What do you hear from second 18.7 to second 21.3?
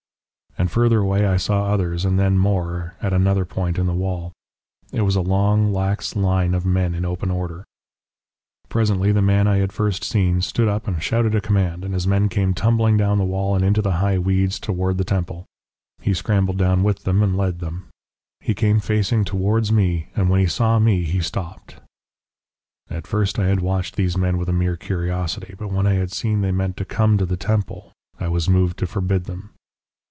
facing towards me, and when he saw me he